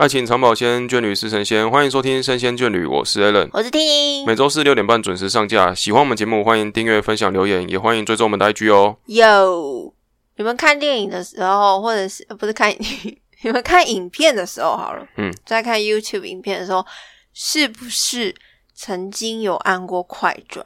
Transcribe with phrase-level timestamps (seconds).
[0.00, 1.70] 爱情长保鲜，眷侣是神仙。
[1.70, 4.24] 欢迎收听《神仙眷侣》，我是 Allen，我是 T。
[4.24, 5.74] 每周四六点半准时上架。
[5.74, 8.96] 喜欢我们节目，欢迎订阅、分享、留言，也欢迎追踪我们的 IG 哦。
[9.04, 9.94] 有
[10.36, 12.74] 你们看电影的时候，或者是不是看
[13.42, 16.82] 你们看影片的时候，好了，嗯，在看 YouTube 影片的时候，
[17.34, 18.34] 是不是
[18.72, 20.64] 曾经有按过快转，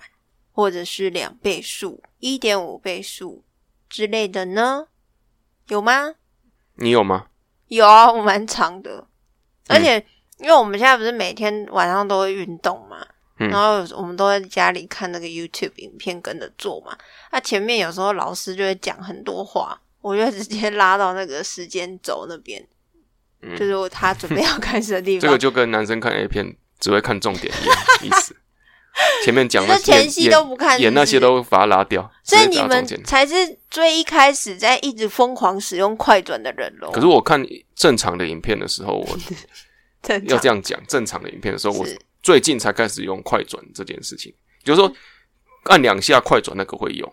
[0.53, 3.43] 或者是两倍速、一点五倍速
[3.89, 4.87] 之类的呢？
[5.67, 6.15] 有吗？
[6.77, 7.27] 你有吗？
[7.67, 9.09] 有啊，我蛮长的。
[9.69, 10.05] 而且，
[10.39, 16.97] 因为我们现在不是每天晚上都会运动嘛，然后我们都在家里看那个 YouTube 影片跟着做嘛。
[17.33, 22.65] 那前面有时候老师就会讲很多话，我就直接拉到那个时间轴那边，
[23.57, 25.23] 就是他准备要开始的地方。
[25.27, 28.37] 这个就跟男生看 A 片只会看重点一样意思。
[29.25, 32.09] 前面讲的前戏都不看，演那些都把它拉掉。
[32.23, 33.35] 所以你们才是
[33.71, 36.91] 最一开始在一直疯狂使用快转的人喽。
[36.93, 39.19] 可是我看正常的影片的时候，我
[40.27, 41.87] 要这样讲，正常的影片的时候，我
[42.23, 44.33] 最近才开始用快转这件事情。
[44.63, 44.91] 就是说，
[45.65, 47.13] 按两下快转那个会用，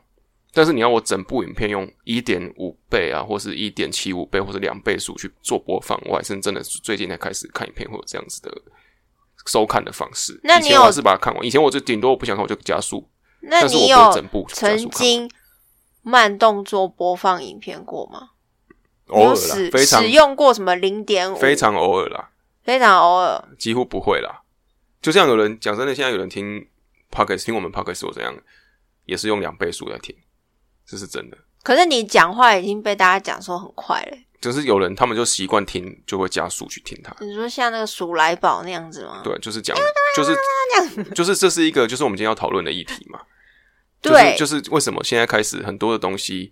[0.53, 8.51] 但是你要我整部影片用一点五倍啊，或是一点七五倍，或者两倍速去做播放，我还是真的是最近才开始看影片会有这样子的。
[9.45, 11.45] 收看的方式，那你有是把它看完？
[11.45, 13.09] 以前我就顶多我不想看，我就加速。
[13.41, 14.11] 那你有
[14.49, 15.29] 曾经
[16.03, 18.29] 慢动作播放影片过吗？
[19.07, 21.35] 偶尔啦，非常使用过什么零点五？
[21.35, 22.29] 非常偶尔啦，
[22.63, 24.43] 非常偶尔，几乎不会啦。
[25.01, 26.65] 就像有人讲真的，现在有人听
[27.11, 28.33] podcast 听我们 podcast 我这样，
[29.05, 30.15] 也是用两倍速在听，
[30.85, 31.37] 这是真的。
[31.63, 34.17] 可是你讲话已经被大家讲说很快了。
[34.41, 37.15] 就是有人，他们就习惯听，就会加速去听它。
[37.19, 39.21] 你说像那个鼠来宝那样子吗？
[39.23, 39.77] 对，就是讲，
[40.15, 40.35] 就是
[41.13, 43.21] 就是这是一个，就是我们今天要讨论的议题嘛。
[44.01, 46.51] 对，就是为什么现在开始很多的东西，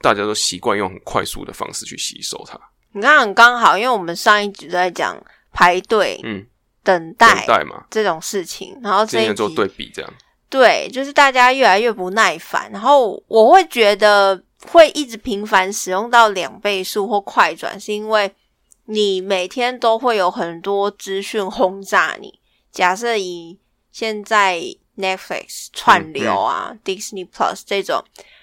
[0.00, 2.56] 大家都习惯用很快速的方式去吸收它。
[2.92, 5.20] 你看很刚好，因为我们上一集在讲
[5.52, 6.46] 排队，嗯，
[6.84, 10.14] 等待等待嘛这种事情，然后今天做对比这样。
[10.48, 14.43] 对，就是大家越来越不耐烦，然后我会觉得。
[14.70, 18.34] 会一直频繁使用到两倍速或快转，是因为
[18.86, 22.40] 你每天都会有很多资讯轰炸你。
[22.72, 23.58] 假设以
[23.92, 24.60] 现在
[24.96, 28.02] Netflix 串流啊、Disney Plus 这种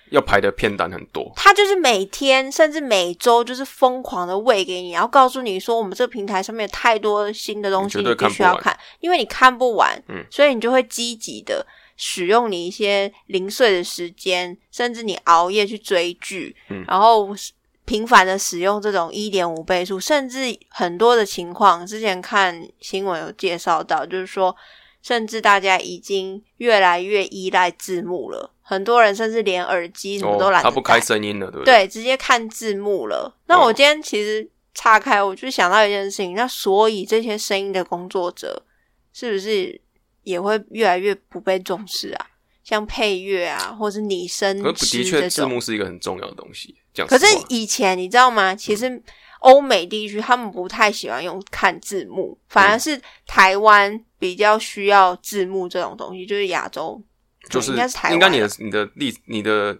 [0.09, 11.65] 要排的片单很多，它就是每天甚至每周就是疯狂的喂给你，然后告诉你说我们这个平台上面有太多新的东西，你必须要看，因为你看不完，嗯，所以你就会积极的。
[12.03, 16.55] 使用你一些零碎的时间，甚至你熬夜去追剧，
[16.87, 17.29] 然后
[17.85, 24.55] 频繁的使用这种一点五倍速，甚至很多的情况，之前看新闻有介绍到，就是说，
[25.03, 31.85] 甚至大家已经越来越依赖字幕了，很多人甚至连耳机什么都懒得他不开声音了，对不对？
[31.85, 33.37] 对，直接看字幕了。
[33.45, 38.63] 那我今天其实岔开，我就想到一件事情，那所以这些声音的工作者
[39.13, 39.79] 是不是？
[40.23, 42.27] 也会越来越不被重视啊，
[42.63, 46.75] 像配乐啊，或者是拟声的确，字幕是一个很重要的东西。
[47.07, 48.53] 可是以前你知道吗？
[48.53, 49.01] 其实
[49.39, 56.25] 欧美地区他们不太喜欢用看字幕，反而是台湾比较需要字幕这种东西。
[56.25, 57.01] 就是亚洲，
[57.49, 58.13] 就是应该是台湾。
[58.13, 59.79] 应该你的你的例你的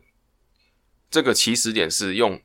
[1.10, 2.40] 这个起始点是用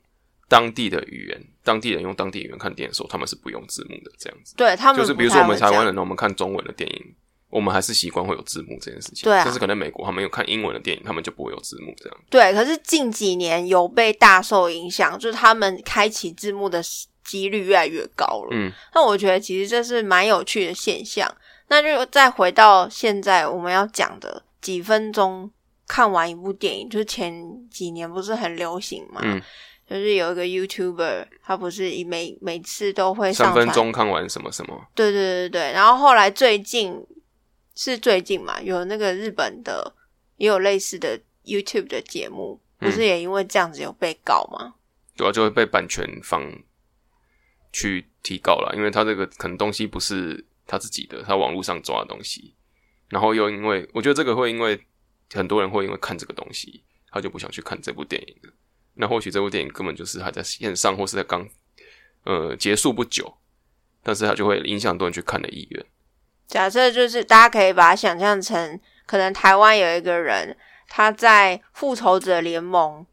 [0.49, 4.11] 当地的语言，当地人用当地语言看电影的时候，他们是不用字幕的。
[4.19, 7.15] 这样子，对他们就是比如说我们台湾人，我们看中文的电影。
[7.49, 12.17] 我们还是习惯会有字幕这件事情，对，但是可能美国他们有看英文的电影，他们就不会有字幕这样。
[12.29, 16.81] 对，可是近几年有被大受影响，就是他们开启字幕的
[17.23, 18.49] 几率越来越高了。
[18.51, 21.29] 嗯，那我觉得其实这是蛮有趣的现象。
[21.69, 25.49] 那就再回到现在我们要讲的几分钟
[25.87, 27.33] 看完一部电影，就是前
[27.69, 29.21] 几年不是很流行嘛？
[29.23, 29.41] 嗯，
[29.89, 34.81] 就是有一个 YouTuber，他不是每每次都会三分钟看完什么什么？
[34.93, 37.01] 对对对对，然后后来最近。
[37.77, 38.59] 是最近嘛？
[38.59, 39.95] 有那个日本的，
[40.37, 44.73] 也有类似的 YouTube 的节目，不是也因为这样子有被告吗？
[45.15, 46.51] 对啊，就会被版权方
[47.71, 52.55] 去提告了，因为他这个可能东西不是他自己的，他网络上抓的东西，
[53.09, 54.83] 然后又因为我觉得这个会因为
[55.31, 58.53] 很多人会因为看这个东西，他就不想去看这部电影了。
[58.95, 61.47] 那或许这部电影根本就是还在线上，或是在刚
[62.23, 63.37] 呃结束不久，
[64.01, 65.85] 但是他就会影响很多人去看的意愿。
[66.47, 70.55] 假设就是大家可以把它想象成，可能台湾有一个人，
[70.87, 73.05] 他在《复仇者联盟：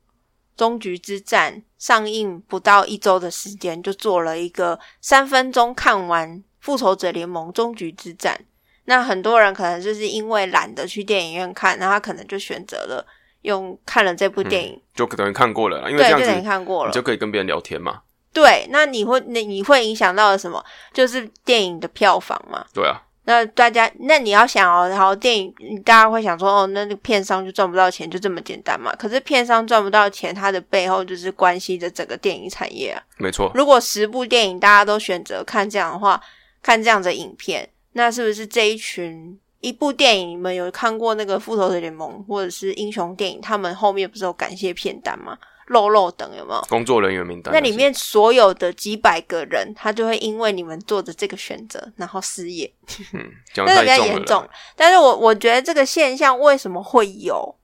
[0.57, 8.39] 终局之战》上映不到一周的时间，就做了一个三分钟看完《复仇者联盟：终局之战》。
[8.85, 13.05] 那很多人可能就是因为懒得去电影院看，那他可能就选择了
[13.43, 18.03] 用看了这部电影，就等于看过了，因为这样子看过了，就可以跟别人聊天嘛。
[18.33, 20.65] 对，那你会你你会影响到了什么？
[20.93, 22.65] 就是电影的票房嘛。
[22.73, 23.03] 对啊。
[23.27, 28.95] 那大家，那你要想哦，然后电影大家会想说，哦，那那片商就赚不到钱，就这么简单嘛？
[28.97, 33.03] 可是片商赚不到钱，它的背后就是关系着整个电影产业啊。
[33.17, 33.51] 没错。
[33.55, 36.21] 如果十部电影大家都选择看这样的话，
[36.63, 45.39] 看这样的影片，那是不是这一群一部电影，你们有看过那个《复仇者联盟》或者是英雄电影，他们后面不是有感谢片单吗？
[45.69, 47.53] 漏漏等有没有工作人员名单？
[47.55, 52.73] 那里面所有的几百个人，他就会因为你们做的这个选择，然后失业。
[53.13, 54.49] 嗯， 这比较严重。
[54.77, 57.57] 但是我我觉得这个现象为什么会有？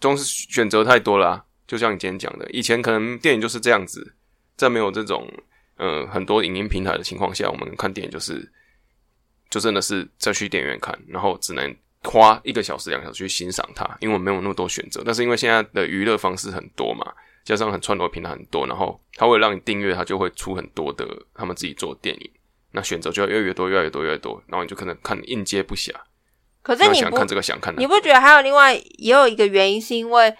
[0.00, 4.14] 总是选择太多了，就像你今天讲的，以前可能电影就是这样子，
[4.56, 5.26] 在没有这种
[5.76, 8.52] 呃很多影音平台的情况下，我们看电影就是
[9.50, 11.74] 就真的是再去电影院看，然后只能。
[12.04, 15.02] 花一个小时、两小时去欣赏它，因为我没有那么多选择。
[15.04, 17.04] 但是因为现在的娱乐方式很多嘛，
[17.44, 22.30] 加上很串流平台很多，然后它会让你订阅，它就会出很多的他们自己做电影，
[22.72, 25.90] 那选择就要越来越多、越来越多、越来越多，然后你就可能看应接不暇。
[26.62, 30.34] 可是你想看这个想看，你不觉得还有另外也有一个原因，是因为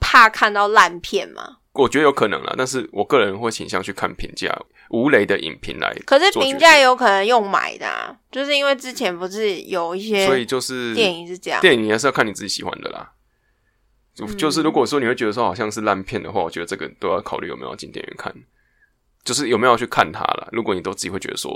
[0.00, 1.58] 怕看到烂片吗？
[1.72, 4.48] 我觉得有可能啦，但是我个人会倾向去看评价
[4.90, 5.92] 吴雷的影评来。
[6.06, 13.12] 可是评价有可能用买的，啊，就是因为之前不是有一些，所以就是电影是这样，电影你还是要看你自己喜欢的啦。
[14.14, 18.34] 就就是如果说你会觉得说好像是烂片的话，我觉得这个都要考虑有没有进电影院看，
[19.24, 20.48] 就是有没有去看它了。
[20.52, 21.50] 如果你都自己会觉得说，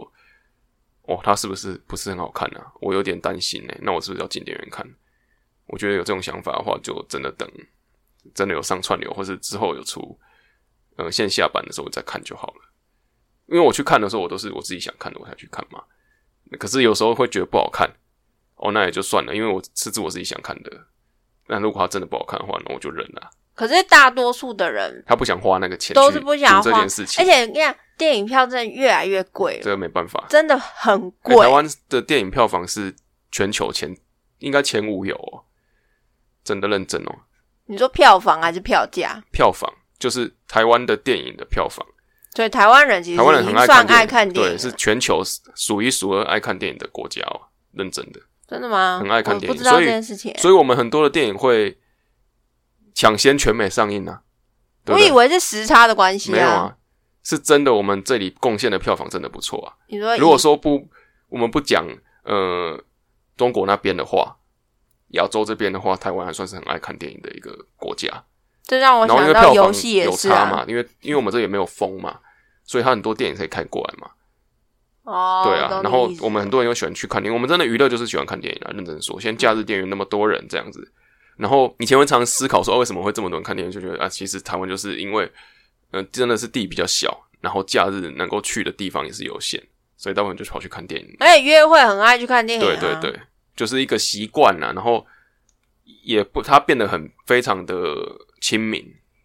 [1.02, 2.72] 哦，它是不是不是很好看啊？
[2.80, 3.74] 我有点担心呢。
[3.82, 4.88] 那我是不是要进电影院看？
[5.66, 7.48] 我觉得有这种想法的话，就真的等。
[8.34, 10.18] 真的有上串流，或是之后有出，
[10.96, 12.73] 呃，线下版的时候再看就好了。
[13.46, 15.82] 因为我去看的时候，我都是我自己想看的，我才去看嘛。
[16.58, 17.88] 可是有时候会觉得不好看，
[18.56, 20.70] 哦，那也就算了，因为我是自我自己想看的。
[21.48, 23.30] 那如果它真的不好看的话，那我就忍了。
[23.54, 27.22] 可是大多数的人，他不想花那个钱，都是不想花这件事情。
[27.22, 31.36] 而且你看，电影票真的越来越贵，这个没办法，真的很贵。
[31.36, 32.94] 台湾的电影票房是
[33.30, 33.96] 全球前
[34.38, 35.44] 应该前五有，哦，
[36.42, 37.14] 真的认真哦。
[37.66, 39.22] 你说票房还是票价？
[39.30, 41.86] 票房就是台湾的电影的票房。
[42.34, 43.66] 所以台湾人其实台湾人很爱
[44.06, 45.22] 看电影，对，是全球
[45.54, 47.40] 数一数二爱看电影的国家哦，
[47.72, 48.20] 认真的。
[48.46, 48.98] 真的吗？
[49.00, 51.78] 很爱看电影，所以所以我们很多的电影会
[52.94, 54.22] 抢先全美上映啊。
[54.86, 56.76] 我以为是时差的关系，没有啊，
[57.22, 57.72] 是真的。
[57.72, 59.72] 我们这里贡献的票房真的不错啊。
[59.86, 60.88] 你说，如果说不，
[61.28, 61.86] 我们不讲
[62.24, 62.78] 呃
[63.36, 64.36] 中国那边的话。
[65.10, 68.08] 亚洲这边的话，台湾还算是很爱看电影的一个国家。
[68.64, 72.18] 这让我想到游戏也是嘛，因为因为我们这也没有封嘛，
[72.64, 74.10] 所以他很多电影可以看过来嘛。
[75.04, 77.34] 哦，对啊，然后我们很多人又喜欢去看电影。
[77.34, 79.20] 我们真的娱乐就是喜欢看电影啊，认真说。
[79.20, 80.90] 现在假日电影那么多人这样子，
[81.36, 83.70] 然后以前会常思考说，为什么会这么多人看电影？
[83.70, 85.30] 就觉得啊，其实台湾就是因为
[85.92, 89.62] 嗯，真的是地比较小，然后假日能够去的地方也是有限，
[89.96, 91.16] 所以大部分就跑去看电影。
[91.20, 93.20] 而且约会很爱去看电影，对对对。
[93.54, 95.06] 就是一个习惯了，然后
[96.02, 97.76] 也不，它变得很非常的
[98.40, 98.84] 亲民。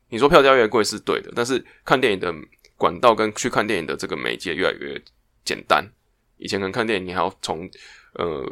[0.10, 2.32] 你说票价越贵是对的，但是看电影的
[2.80, 5.00] 管道跟去看电影的这个媒介越来越
[5.46, 5.86] 简单。
[6.38, 7.70] 以前可能看电影你还要从
[8.14, 8.44] 呃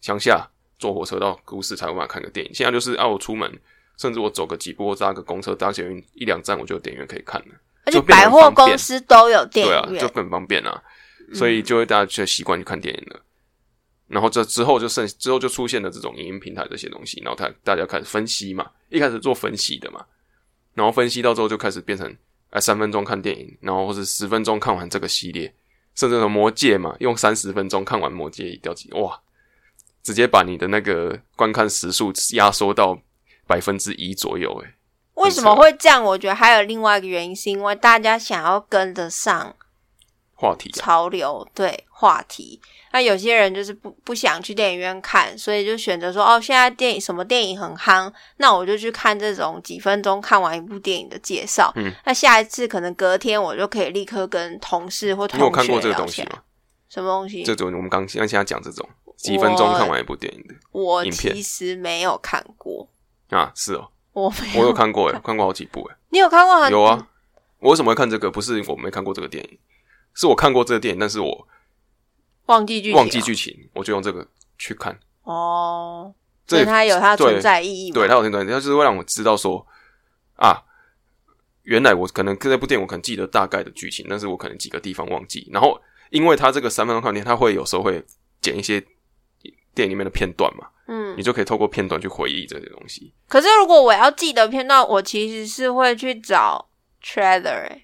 [0.00, 0.46] 乡下
[0.78, 3.50] 坐火车到都市才有办法看个电影，现在就是啊，我出门
[3.96, 7.54] 甚至我走个几步或搭个公车搭捷运一两站，我就有电影院可以看了。
[7.84, 10.82] 而且百货公司都有电影院，就很方便啊，
[11.32, 13.20] 所以就会大家就习惯去看电影了。
[14.08, 20.04] 然后这之后就剩之后就出现了这种影音平台这些东西，然后他大家开始分析嘛，一开始做分析的嘛，
[20.74, 22.14] 然后分析到之后就开始变成
[22.52, 25.54] 哎三分钟看电影，然后或是十分钟看完这个系列，
[25.94, 29.20] 甚至魔戒嘛，用三十分钟看完魔戒一掉级哇，
[30.02, 32.98] 直接把你的那个观看时速压缩到
[33.46, 34.74] 百分之一左右，诶，
[35.14, 36.04] 为什么会这样？
[36.04, 39.56] 我觉得还有另外一个原因，是因为大家想要跟得上。
[40.42, 42.60] 话题潮流对话题，
[42.92, 51.72] 那有些人就是不不想去电影院看，所以就选择说哦，现在电影什么电影很夯，那我就去看这种几分钟看完一部电影的介绍。
[51.76, 56.42] 嗯，那下一次可能隔天我就可以立刻跟同事或同学看过这个东西吗？
[56.88, 57.44] 什么东西？
[57.44, 58.84] 这种我们刚像现在讲这种
[59.16, 62.88] 几分钟看完一部电影的，我其实没有看过
[63.30, 66.68] 啊，是哦，我我有看过哎，看过好几部哎， 你有看过？
[66.68, 67.06] 有啊，
[67.60, 68.28] 我为什么会看这个？
[68.28, 69.58] 不是我没看过这个电影。
[70.14, 71.48] 是我看过这个电影，但是我
[72.46, 74.26] 忘记剧忘记剧情，我就用这个
[74.58, 74.98] 去看。
[75.22, 76.12] 哦，
[76.46, 79.66] 这它有它存在意义，对它有存在意义，它就是会让我知道说
[80.36, 80.62] 啊，
[81.62, 85.48] 原来我可能这部电影我可能记得大概的剧情，但是我可能几个地方忘记。
[85.52, 88.04] 然后因为它这个三分钟看电影，它会有时候会
[88.40, 88.80] 剪一些
[89.74, 93.14] 电影里面的片段嘛，嗯，你就可以透过片段去回忆这些东西。
[93.28, 96.68] 可是如果我要记得片段，我其实是会去找
[97.02, 97.82] trailer。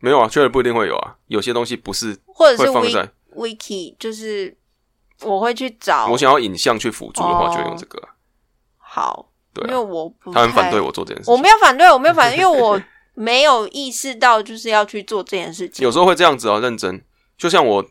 [0.00, 1.16] 没有啊，确实不一定会有啊。
[1.26, 4.56] 有些东西不是，或者是放在 wiki，就是
[5.22, 6.06] 我会去找。
[6.08, 8.08] 我想要影像去辅助的话，就用这个。
[8.76, 12.80] 好，对，因为我他很反对我做这件事，我没有反对，我没有反对， 因为我
[13.14, 15.84] 没有意识到就是要去做这件事情。
[15.84, 17.04] 有时候会这样子啊，认真。
[17.36, 17.90] 就像我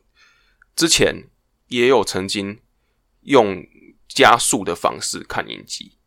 [0.76, 1.30] 之前
[1.68, 2.60] 也有曾经
[3.22, 3.64] 用
[4.08, 5.98] 加速的方式看影集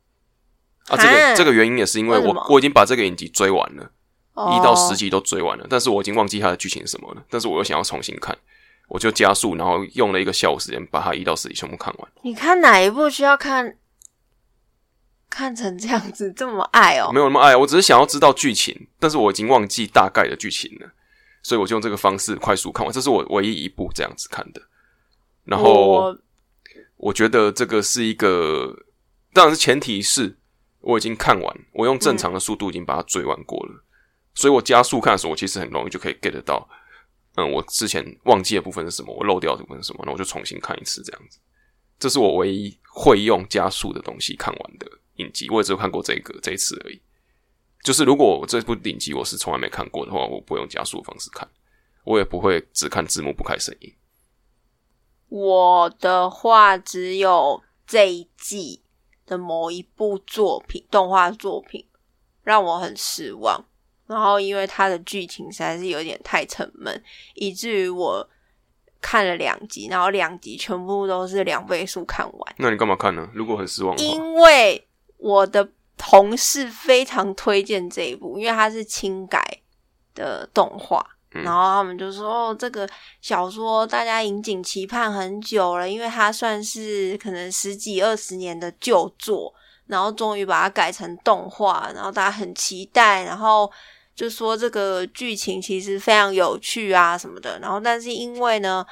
[0.89, 3.93] 啊，这个这个原因也是因为我我已经把这个影集追完了。
[4.35, 7.23] 一到十集都追完了，但是我已经忘记它的剧情是什么了。
[7.29, 8.37] 但是我又想要重新看，
[8.89, 12.09] 我就加速，然后用了一个下午时间把它一到十集全部看完。
[12.23, 13.77] 你看哪一部需要看
[15.29, 17.11] 看成这样子这么爱哦？
[17.13, 20.91] 没有那么爱，我只是想要知道剧情，但是我已经忘记大概的剧情了，
[21.43, 22.93] 所以我就用这个方式快速看完。
[22.93, 24.63] 这是我唯一一部这样子看的。
[25.45, 26.17] 然后
[26.97, 28.75] 我觉得这个是一个，
[29.33, 30.37] 当然是前提是
[30.81, 33.85] 我已经看完，我用正常的速度已经把它追完过了。
[34.35, 36.69] 所以我加速看的时候，我其实很容易就可以 get 到，
[37.35, 41.39] 嗯，我之前忘记的部分是什么，我漏掉的部分是什么，那我就重新看一次这样子。
[41.99, 47.01] 这是我唯一会用加速的东西看完的影集，我也只有看过这个这一次而已。
[47.83, 51.49] 就是如果我这部影集我是从来没看过的话，我不会用加速的方式看，
[52.05, 53.93] 我也不会只看字幕不开声音。
[55.29, 58.83] 我的话只有这一季
[59.27, 61.87] 的某一部作品，动画作品
[62.43, 63.65] 让我很失望。
[64.11, 67.01] 然后，因为它的剧情实在是有点太沉闷，
[67.35, 68.29] 以至于我
[69.01, 72.55] 看了两集，然后两集全部都是两倍速看完。
[72.59, 73.29] 那你干嘛看呢？
[73.33, 74.85] 如果很失望，因为
[75.17, 79.41] 我的同事非常推荐这一部，因为它是轻改
[80.13, 82.89] 的动画，然后他们就说：“哦，这个
[83.21, 89.55] 小说大家引颈期盼很久了，因为它算是可能十几二十年的旧作，
[89.87, 93.71] 然后终于把它改成动画，然后大家很期待，然后。”
[94.21, 98.85] 就说这个剧情其实非常有趣啊什么的，然后但是因为呢，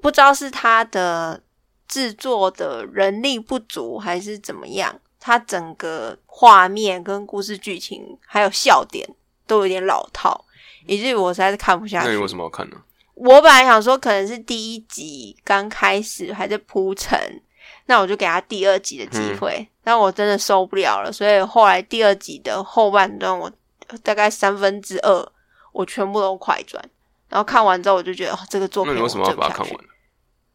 [0.00, 1.42] 不知道是他的
[1.88, 9.04] 制作的人力不足还是怎么样，他整个画面跟故事剧情还有笑点
[9.44, 10.44] 都有点老套，
[10.86, 12.16] 以至于我实在是看不下去。
[12.16, 12.76] 为什么要看呢？
[13.14, 17.18] 我本来想说可能是第一集刚开始还在铺陈，
[17.86, 23.50] 那我就给他第二集的机会，但我真的受不了了，所以后来第二集的后半段我。
[24.02, 25.32] 大概三分之二，
[25.72, 26.82] 我全部都快转，
[27.28, 29.84] 然后看完之后我就觉得，哦，这个作品，那你为什么要把它看完？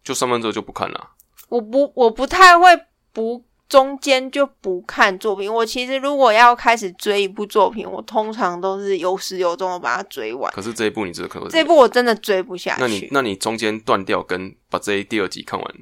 [0.04, 1.10] 就三分之二就不看了？
[1.50, 2.70] 我不，我不太会
[3.14, 5.54] 不中间就不看作品。
[5.54, 10.52] 我其实如果要开始追一部作品，我通常都是有始有终的把它追完。
[10.52, 12.82] 可是这一部你这个可这一部我真的追不下去。
[12.82, 15.74] 那你那你中间断掉跟把这一第二集看完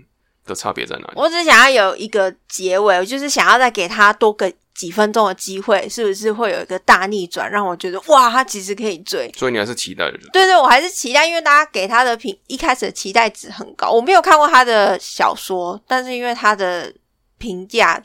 [0.46, 1.14] 的差别在哪里？
[1.16, 4.52] 我只想要有一个结尾，我就是想要再给他多个。
[4.80, 9.30] 几分钟的机会，是不是会有一个大逆转，让我觉得哇，他其实可以追？
[9.36, 10.18] 所以你还是期待的。
[10.32, 13.92] 对对，我还是期待，因为大家给他的评一开始的期待值很高。
[13.92, 16.94] 我没有看过他的小说，但是因为他的
[17.38, 18.02] 评价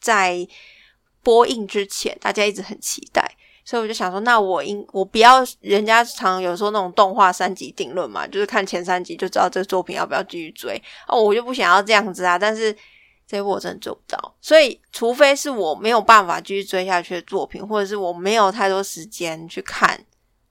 [0.00, 0.48] 在
[1.22, 3.30] 播映之前，大家一直很期待，
[3.62, 12.74] 所以我就想说，那我应我不要人家常有说那种动画三集定论嘛，就是看前三集就知道这个作品要不要继续追哦，我就不想要这样子啊，但是。
[13.26, 19.98] 这部我真的做不到，所以除非是我没有办法继续追下去的作品，或者是我没有太多时间去看，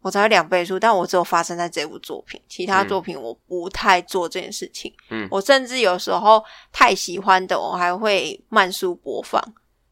[0.02, 0.80] 我才会两倍速。
[0.80, 4.92] 但我只有发生在这部作品，其他作品我不太做这件事情。
[5.10, 9.40] 嗯，我甚至有时候太喜欢的，我还会慢速播放，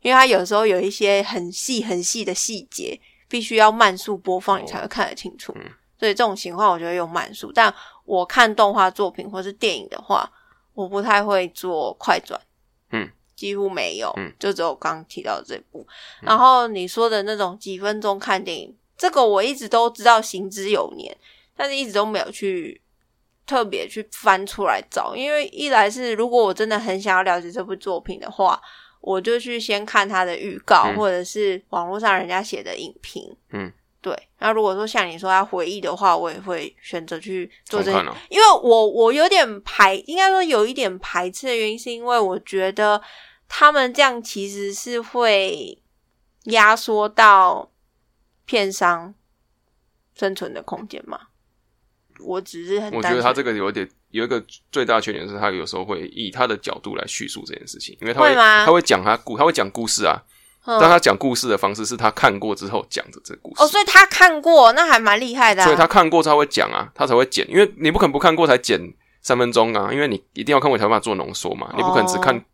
[0.02, 5.56] 因为它有时候有一些很细很细的细节，必须要慢速播放你才会看得清楚。
[6.00, 7.52] 所以这种情况，我就会用慢速。
[7.54, 7.72] 但
[8.06, 10.28] 我看动画作品或是电影的话，
[10.74, 12.42] 我不太会做快转。
[12.92, 15.86] 嗯，几乎没有，嗯，就只有刚提到这部。
[16.22, 21.16] 然后你说的那种几分钟看电影，这个我一直都知道行之有年，
[21.56, 22.82] 但是一直都没有去
[23.46, 25.16] 特别去翻出来找。
[25.16, 28.62] 因为一来是如果我真的很想要了解这部作品的话，
[29.02, 33.72] 我就去先看它的预告，或者是网络上人家写的影评，嗯。
[34.02, 37.92] 对，那如果说像你说要回忆的话，我也会选择去做这，
[38.30, 43.00] 因为我我有点排，应该说有一点排斥的原因，是因为我觉得
[43.48, 45.80] 他们这样其实是会
[46.46, 47.72] 压缩到
[48.46, 49.14] 片商
[50.16, 51.20] 生存的空间嘛。
[52.22, 60.20] 我只是很，我觉得他这个有点有一个最大的缺点是，他有时候会以他的角度来叙述这件事情，因为他会他会讲他故他会讲故事啊。
[60.64, 65.64] 但他讲故事的方式是他看过之后讲的这个故事哦，所以他看过，那还蛮厉害的。
[65.64, 68.80] 所以他看过才会讲啊，他才会剪，因为你不可能不看过才剪
[69.22, 72.46] 三分钟啊，因为你一定要看过才办法做浓缩嘛，你不可能只看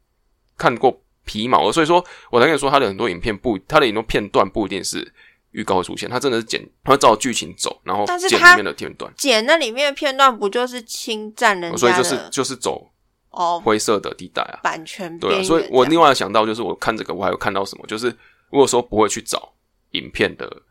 [0.58, 1.70] 看过皮毛。
[1.72, 5.14] 所以说我才跟你说，他的很多影片不，他的很多片段不一定是
[5.52, 9.12] 预告会出现，他真的是剪，他会照剧情走，然后剪里面的片段。
[9.18, 11.78] 剪那里面的片段不就是侵占人家？
[11.78, 12.90] 所以就是就是走
[13.38, 15.44] 哦灰色的地带啊，版权对啊。
[15.44, 17.86] 所以我另外想到就是我看这个，我还有看到什么？
[17.88, 18.08] 就是
[18.50, 19.54] 如果说不会去找
[19.92, 20.62] 影片的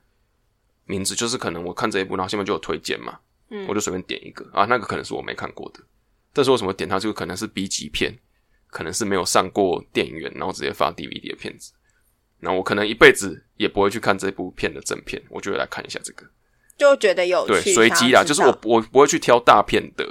[0.84, 3.18] 名字，就是可能我看这一部，然后下面就有推荐嘛，
[3.50, 5.80] 嗯，我就随便点一个啊，那个可能是我没看过的。
[6.32, 6.98] 但是为什么点它？
[6.98, 8.14] 就可能是 B 级片，
[8.68, 11.72] 可能是没有上过电影院，然后直接发 DVD 的片子。
[12.38, 16.26] 那我可能一辈子也不会去看这部片的正片，我就会来看一下这个，
[16.76, 20.04] 就觉得有对随机啦，就是我我不会去挑大片的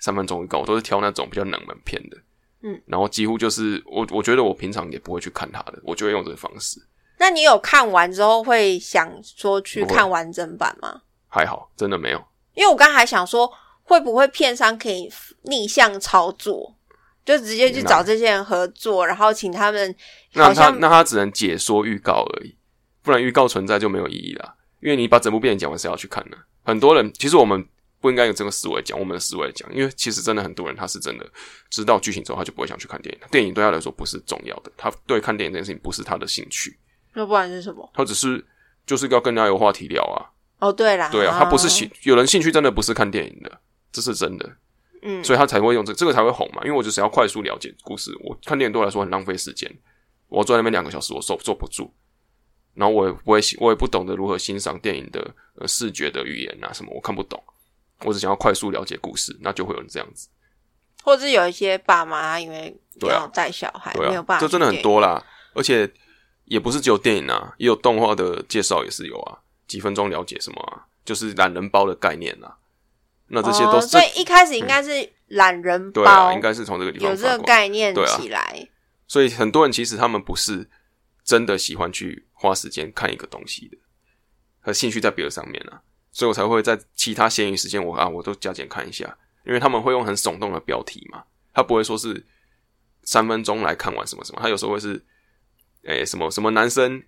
[0.00, 2.16] 三分钟预告，我都是挑那种比较冷门片的，
[2.62, 6.80] 嗯，然后几乎就是我我觉得我平常也不会去看它的，我就会用这个方式。
[7.18, 11.02] 那你有看完之后会想说去看完整版吗？
[11.28, 12.18] 还好，真的没有，
[12.54, 13.48] 因为我刚才想说。
[13.82, 15.10] 会不会片商可以
[15.42, 16.76] 逆向操作，
[17.24, 19.92] 就直接去找这些人合作，然后请他们？
[20.34, 22.54] 那他那他只能解说预告而已，
[23.02, 24.54] 不然预告存在就没有意义了。
[24.80, 26.38] 因为你把整部电影讲完是要去看的。
[26.62, 27.66] 很多人其实我们
[28.00, 31.26] 不应该用这个思维讲，我们的思维讲，因为其实真的很多人他是真的
[31.68, 33.20] 知道剧情之后，他就不会想去看电影。
[33.30, 36.78] 电影对他来说不是重要的，他对看电影这件事情不是他的兴趣。
[37.12, 37.90] 那不然是什么？
[37.94, 38.44] 他只是
[38.86, 40.30] 就是要跟人家有话题聊啊。
[40.58, 43.60] 哦，对啦，对啊，他不是兴有人兴趣真的不是看电影的。
[43.92, 44.48] 这是真的，
[45.02, 48.16] 嗯，所以他才会用这这个才会红嘛，因为我就是要快速了解故事。
[48.22, 49.68] 我看电影对我来说很浪费时间，
[50.28, 51.92] 我坐在那边两个小时，我受坐不住。
[52.74, 57.42] 然后我也不会，我也不懂得如何欣赏电影的呃视觉的语言啊什么，我看不懂。
[58.04, 60.28] 我只想要快速了解故事，那就会有人这样子。
[61.02, 65.24] 或者是有一些爸妈因为要带小孩，没有办法，这真的很多啦。
[65.54, 65.90] 而且
[66.44, 72.56] 也不是只有电影啊，也有动画的介绍也是有啊，几分钟了解什么啊，就是懒人包的概念啊。
[73.28, 78.68] 那这些都是，所以一开始应该是懒人包，对啊，应该是从这个地方有这个概念起来。
[79.06, 80.68] 所以很多人其实他们不是
[81.24, 83.76] 真的喜欢去花时间看一个东西的，
[84.60, 85.80] 和兴趣在别的上面啊，
[86.12, 91.22] 所以我才会在其他闲余时间我啊我都加减看一下，因为他们会用很耸动的标题嘛，
[91.54, 92.24] 他不会说是
[93.04, 95.02] 三分钟来看完什么什么，他有时候会是
[95.84, 97.00] 诶什么什么男生，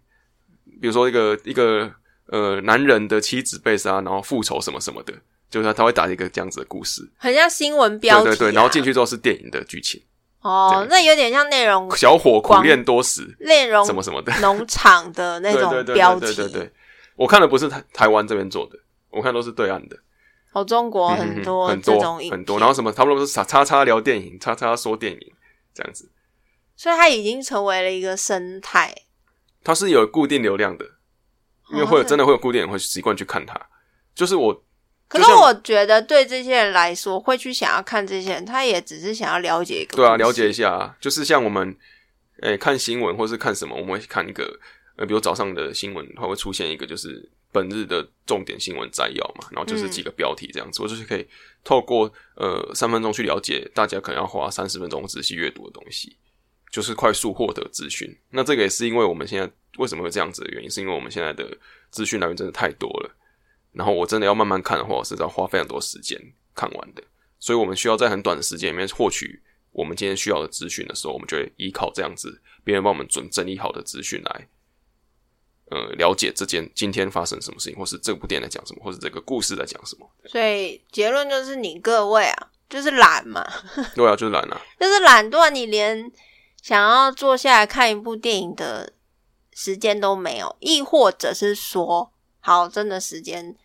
[0.80, 1.90] 比如说一个一个
[2.26, 5.12] 呃男人的妻子被杀，然后复仇什么什么的。
[5.50, 8.24] 就是他，他会打一个这样子的故事，很像新闻标题。
[8.24, 10.02] 对对对，然后进去之后是电影的剧情。
[10.40, 11.94] 哦，那有点像内容。
[11.94, 16.20] 小伙苦练多时，内容什么什么的，农场的那种 标题。
[16.20, 16.72] 对对对，
[17.16, 18.78] 我看的不是台台湾这边做的，
[19.12, 19.96] 我看都是对岸的。
[20.53, 25.33] 哦，中国很多很多很多，然后什么差不多是叉叉叉聊电影，叉叉说电影
[25.72, 26.11] 这样子。
[26.77, 28.94] 所以它已经成为了一个生态。
[29.62, 30.85] 它是有固定流量的，
[31.72, 33.55] 因为会有真的会有固定人会习惯去看它，
[34.14, 34.64] 就是我。
[35.09, 39.96] 可是我觉得，对这些人来说，会去想要看这些人，他也只是想要了解一个。
[39.96, 41.77] 对啊，了解一下，就是像我们，
[42.40, 44.59] 诶，看新闻或是看什么，我们会看一个，
[44.96, 51.24] 呃，比如早上的新闻，它会出现一个就是本日的重点新闻摘要嘛，然后就是几个标题这样子，我就是可以
[51.62, 56.16] 透过呃三分钟去了解大家可能要花三十分钟仔细阅读的东西，
[56.70, 58.12] 就是快速获得资讯。
[58.30, 61.56] 那这个也是因为我们现在为什么会这样子的原因，是因为我们现在的
[61.90, 63.16] 资讯来源真的太多了。
[63.72, 66.18] 然后我真的要慢慢看的话，我是要花非常多时间
[66.54, 67.02] 看完的。
[67.38, 74.48] 所以，我们需要在很短的时间里面获取我们今天需要的资讯的时候，我们就会依靠这样子别人帮我们准整理好的资讯来，
[75.72, 80.06] 呃，了解这件今天发生什么事情，或是这部电影在讲什么，或是这个故事在讲什么。
[80.26, 83.42] 所以结论就是，你各位啊，就是懒嘛。
[83.96, 86.12] 对啊，就是懒啊， 就是懒惰，你连
[86.61, 88.92] 想要坐下来看一部电影的
[89.52, 93.56] 时间都没有，亦或者是说，好，真的时间。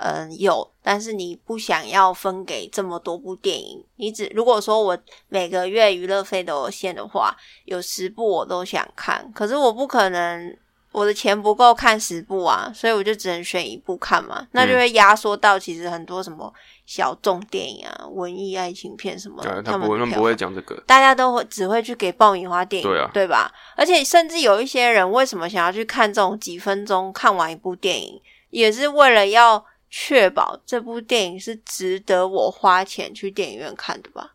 [0.00, 4.96] 嗯，有，但是你不想要分给这么多部电影，你只如果说我
[5.28, 10.56] 每个月娱乐费都有限的话，有十部我都想看，可是我不可能，
[10.92, 16.52] 我的钱不够看十部啊，所以我就只能选一部看嘛，那就会压缩到其实很多什么
[16.86, 23.52] 小众电影啊、文艺爱情片什么，他们他们不会讲这个，大家都会只会去给爆米花电影，对啊，对吧？
[23.76, 28.20] 而且甚至有一些人为什么想要去看这种几分钟看完一部电影，
[28.50, 29.64] 也是为了要。
[29.90, 34.34] 确保这部电影是值得我花钱去电影院看的吧？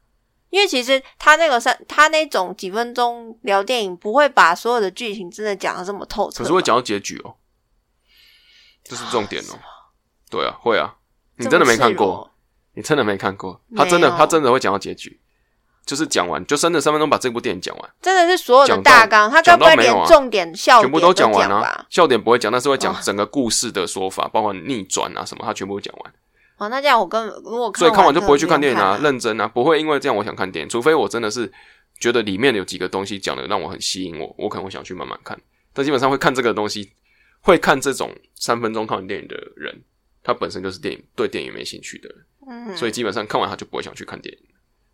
[0.54, 7.34] 因为其实他那个三，他那种几分钟聊电影，不会把所有的剧情真的讲的这么透彻，可是会讲到结局哦，
[8.84, 9.58] 这是重点哦。
[10.30, 10.94] 对啊，会啊，
[11.38, 12.32] 你真的没看过，
[12.76, 15.20] 你真的没看过，他真的他真的会讲到结局。
[15.88, 21.86] 就是讲完，就真的三分钟把这部电影讲完，真的是所有的大纲，他该不会连重点笑全部都讲完啊？
[21.90, 26.14] 笑点不会讲，但是会讲整个故事的说法，包括逆转啊什么，他全部讲完。
[26.58, 31.52] 哦，那这样我跟如果所以看完就不会去看电影啊，认真啊，不会因为这样我想看电影，除非我真的是
[32.00, 35.40] 觉得里面有几个东西讲的让我很吸引我，我可能会想去慢慢看。
[35.74, 36.92] 但基本上会看这个东西，
[37.42, 39.76] 会看这种三分钟看完电影的人，
[40.24, 44.46] 他本身就是电影对电影没兴趣的人，嗯，所以基本上看完他就不会想去看电影，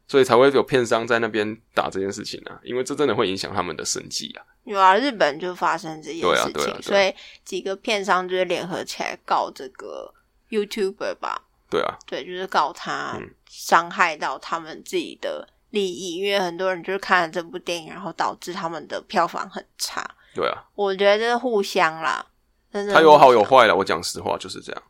[0.08, 4.46] 所以才会有片商在那边打这件事情啊，因为这真的会影响他们的生计啊。
[4.64, 10.14] 有啊，日本就发生这件事情，所以几个片商就是联合起来告这个
[10.50, 11.44] YouTuber 吧。
[11.70, 20.04] 对啊，对，就是告他伤害到他们自己的利益，因为很多人就是看了这部电影，然后导致他们的票房很差。
[20.34, 22.26] 对啊，我觉得互相啦，
[22.72, 22.94] 真的。
[22.94, 24.84] 它有好有坏了，我讲实话就是这样。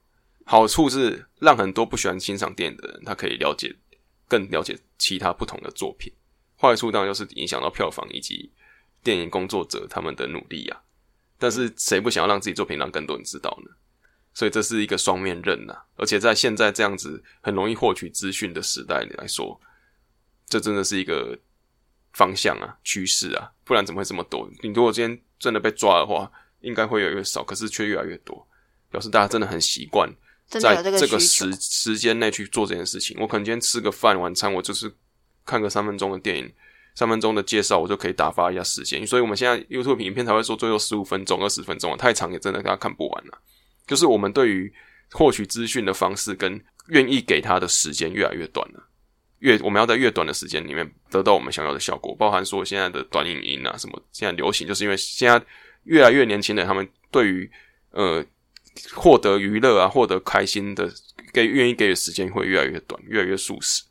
[0.46, 3.76] 好处是让很多不喜欢欣赏电影的人，他可以了解
[4.28, 6.12] 更了解其他不同的作品；
[6.60, 8.52] 坏处当然就是影响到票房以及
[9.04, 10.82] 电影工作者他们的努力啊。
[11.38, 13.72] 但是谁不想要让自己作品让更多人知道呢？
[14.40, 19.60] 所以这是一个双面刃呐，而且在现在这样子很容易获取资讯的时代来说，
[20.48, 21.38] 这真的是一个
[22.14, 24.50] 方向啊、趋势啊，不然怎么会这么多？
[24.62, 28.48] 你如果今天真的被抓的话，应该会越来越少，可是却越来越多，
[28.90, 30.10] 表示大家真的很习惯
[30.48, 33.18] 在这个时时间内去做这件事情。
[33.20, 34.90] 我可能今天吃个饭晚餐，我就是
[35.46, 36.50] 看个三分钟的电影，
[36.96, 39.06] 三分钟的介绍，我就可以打发一下时间。
[39.06, 43.38] 所以我们现在 YouTube 影片才会说最后十五分钟、二十分钟啊，太长也真的大家看不完了。
[43.90, 44.72] 就是我们对于
[45.12, 48.88] 获取资讯的方式跟愿意给他的时间越来越短了，
[49.40, 55.44] 越我们要在越短的时间里面得到我们想要的效果，包含说现在的短影音啊什么，现在流行，就是因为现在
[55.86, 57.52] 越来越年轻的，他们对于
[57.90, 58.24] 呃
[58.94, 60.88] 获得娱乐啊、获得开心的
[61.34, 63.82] 给愿意给的时间会越来越短，越来越速食。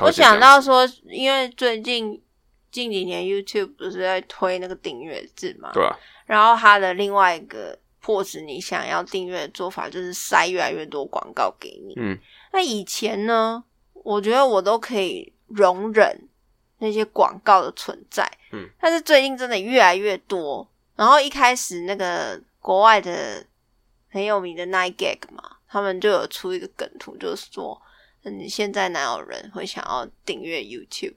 [0.00, 2.22] 我想到说，因为最近
[2.70, 7.78] 近几年 YouTube 不是在推那个订阅制嘛，对啊，然后它的另外一个。
[8.06, 11.94] 迫使你想要订阅的做法就是塞越来越多广告给你。
[11.96, 12.16] 嗯，
[12.52, 13.64] 那以前呢，
[13.94, 16.16] 我觉得我都可以容忍
[16.78, 18.24] 那些广告的存在。
[18.52, 20.70] 嗯，但是最近真的越来越多。
[20.94, 23.44] 然后一开始那个国外的
[24.08, 27.82] 很有名的 Nine Gag 嘛，他们就有出一个梗图，就是说，
[28.22, 31.16] 你现在哪有人会想要订阅 YouTube？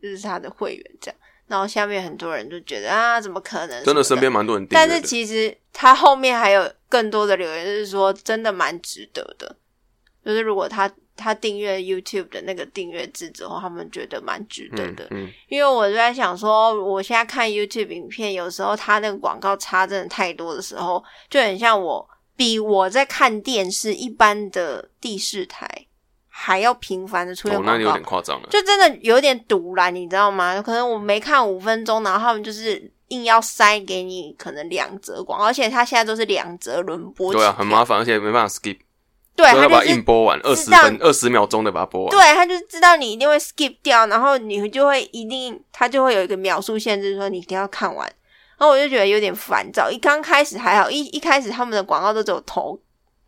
[0.00, 1.20] 就是他的会员这样。
[1.46, 3.84] 然后下面很多人就觉得啊，怎么可能？
[3.84, 9.56] 真的身边蛮多人订但是其实他后面还有更多的留言，就是说真的蛮值得的。
[10.24, 15.06] 就是如果他他订阅 YouTube 的那个订阅制之后，他们觉得蛮值得的。
[15.10, 25.86] 嗯，因为我就在想说，我现在看 YouTube 影片，有时候他那个广告插真的太多的时候，就很像我比我在看电视一般的第四台。
[26.36, 30.60] 还要频繁的出现广告，那有点夸张了，就真的有点堵了，你知道吗？
[30.60, 38.76] 可能我没看五分钟，然后他们就是硬要塞给你，可能两折广告，而且他现在都是两折轮播，对啊，很麻烦，而且没办法 skip，
[39.36, 48.06] 对，他把硬播完二十分二十秒钟的把它播完，对他就是知道你一定会 skip 掉，然后你就会一定他就会有一个秒数限制，说你一定要看完，
[48.58, 49.88] 然后我就觉得有点烦躁。
[49.88, 52.76] 一刚开始还好，一一开始他们的广告都只有头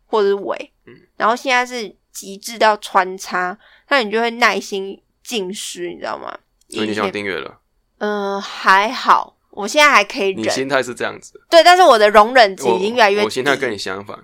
[0.07, 1.95] 或者是尾，嗯，然后现在是。
[2.17, 3.55] 极致到穿插，
[3.89, 6.35] 那你就会耐心尽失，你知道吗？
[6.67, 7.61] 所以你想订阅了？
[7.99, 10.41] 嗯，还好，我现在还可以忍。
[10.41, 13.23] 你心态是这样子，对，但是我的容忍值已经越来越。
[13.23, 14.17] 我心态跟你相反，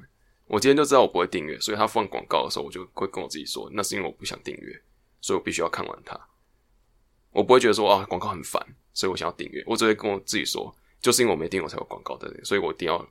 [0.48, 4.74] 我今天就知道我不会订阅，所以他放广告的时候，我就会跟我自己说，那是因为我不想订阅，
[5.22, 6.20] 所以我必须要看完它。
[7.32, 8.60] 我不会觉得说啊，广告很烦，
[8.92, 9.64] 所以我想要订阅。
[9.68, 13.08] 我只会跟我自己说，就是因为我没订阅，我才有广告的，所以我一定要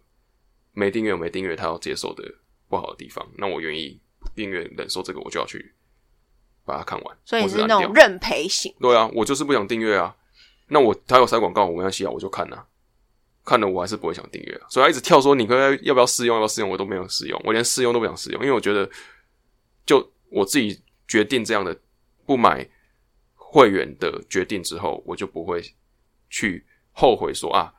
[0.73, 2.25] 没订阅，我没订阅，他要接受的
[2.69, 4.01] 不好的地方，那我愿意。
[4.35, 5.75] 订阅忍受这个，我就要去
[6.65, 7.17] 把它看完。
[7.25, 8.75] 所以是那种认赔型。
[8.81, 10.17] 对啊，我就是不想订阅啊。
[10.69, 12.67] 那我他有塞广告，我没关系啊，我就看啊。
[13.45, 14.67] 看了我还是不会想订阅啊。
[14.71, 18.89] 所以他一直跳说你可要不要试用，要不要试用，我都没有试用，我连试用都不想试用，因为我觉得
[19.85, 21.77] 就我自己决定这样的
[22.25, 22.67] 不买
[23.35, 25.61] 会员的决定之后，我就不会
[26.31, 27.75] 去后悔说啊，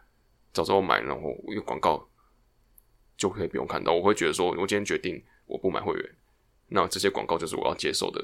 [0.52, 2.08] 早知道买，然后有广告
[3.16, 3.94] 就可以不用看到。
[3.94, 6.16] 我会觉得说，我今天决定我不买会员。
[6.76, 8.20] 那这些广告就是我要接受的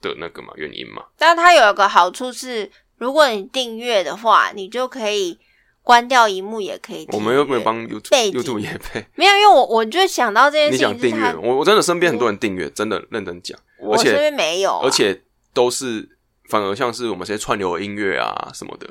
[0.00, 1.02] 的那个嘛原因嘛？
[1.18, 5.38] 但它有一个好处是，如果你订阅的话，你就可以
[5.82, 7.06] 关掉荧幕，也可以。
[7.12, 9.06] 我们又没有帮 YouTube YouTube 也配？
[9.14, 10.88] 没有，因为我我就想到这件事情。
[10.88, 13.58] 你讲订阅，我我真的身边很多人订阅，真的认真讲。
[13.78, 16.08] 我身边没有，而且都是
[16.48, 18.88] 反而像是我们这些串流音乐啊什么的，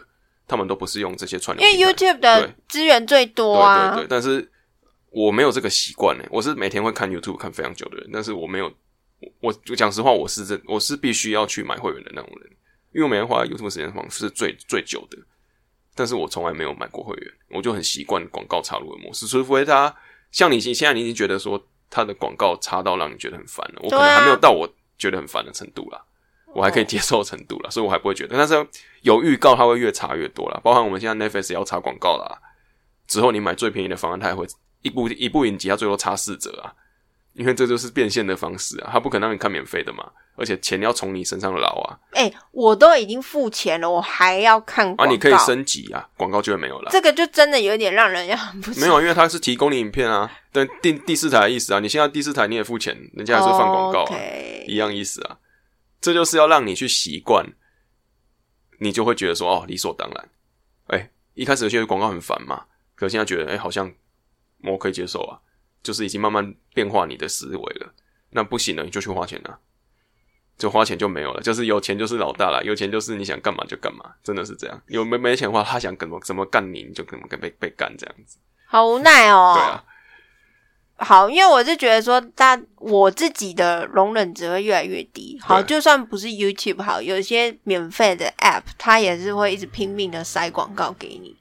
[0.47, 3.95] 他们都不是用这些串流，因为 YouTube 的资源最多啊。
[3.95, 4.51] 对对对，但是。
[5.15, 8.69] 我没有这个习惯呢，我是每天会看 YouTube 看非常久的人，但是我没有，
[9.39, 12.51] 我就讲实话，我是这我是必须要去买会员的那种人，
[12.91, 15.17] 因为我每天花 YouTube 时间方是最最久的，
[15.95, 19.95] 但是我从来没有买过会员，我就很习惯广告插入的模式，除非他
[20.31, 26.03] 像你现现在你已经觉得说他的广告插到让你觉得很烦了，我可能还没有到我觉得很烦的程度啦，
[26.53, 28.67] 我还可以接受程度啦，所以我还不会觉得，但是
[29.01, 32.37] 有预告它会越插越多啦，包含我们现在 Netflix 要插广告啦。
[33.07, 34.47] 之后你买最便宜的方案，他也会
[34.85, 36.71] 一部一部影集，他最多差四折啊，
[37.33, 41.99] 因为这就是变现的方式啊，他不可能让你看免费的嘛，而且钱要从你身上捞啊。
[42.11, 44.93] 哎，我都已经付钱了，我还要看？
[44.99, 46.91] 啊，你可以升级啊，广告就会没有了。
[46.91, 48.37] 这个就真的有点让人要
[48.77, 54.07] 没有，因为他是提供你影片啊，对第第四台的意思啊，你现在第四台你也付钱，人家还是放广告，
[54.67, 55.39] 一样意思啊。
[55.99, 57.43] 这就是要让你去习惯，
[58.79, 60.29] 你就会觉得说哦，理所当然。
[60.87, 62.65] 哎，一开始有些广告很烦嘛。
[62.93, 63.91] 可现在觉得，哎，好像
[64.71, 65.39] 我可以接受啊，
[65.83, 67.93] 就是已经慢慢变化你的思维了。
[68.31, 69.59] 那不行了，你就去花钱了，
[70.57, 71.41] 就花钱就没有了。
[71.41, 74.81] 就是有钱就是老大了，有钱就是你想干嘛就干嘛，真的是这样。
[74.87, 78.37] 有没没钱的话，他想怎么怎么干你，你就怎么被被干这样子。
[78.65, 79.53] 好无奈哦。
[79.55, 79.83] 对啊。
[80.97, 85.37] 好，因为我是觉得说，大我自己的容忍值会越来越低。
[85.41, 91.35] 好，就算不是 YouTube 好，有些免费的 App，它也是会一直拼命的塞广告给你。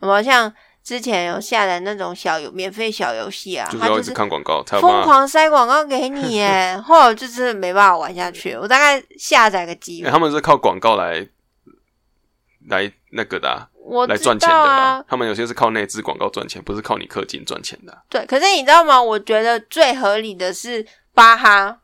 [0.00, 0.50] 我像
[0.84, 8.54] 之前有下载那种小游免费小游戏啊，他就是看广告，疯狂塞广告给你耶， 后来就是没办法玩下去。
[8.54, 11.26] 我大概下载个几，他们是靠广告来
[12.68, 15.02] 来那个的，我来赚钱的啊。
[15.08, 18.02] 他们有些是靠内置广告赚钱，不是靠你氪金赚钱的。
[18.10, 19.02] 对，可是你知道吗？
[19.02, 21.78] 我觉得最合理的是巴哈